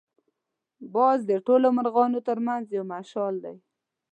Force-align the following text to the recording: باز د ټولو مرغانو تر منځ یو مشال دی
باز 0.93 1.19
د 1.29 1.31
ټولو 1.47 1.67
مرغانو 1.77 2.19
تر 2.27 2.37
منځ 2.47 2.63
یو 2.75 2.83
مشال 2.93 3.33
دی 3.45 3.55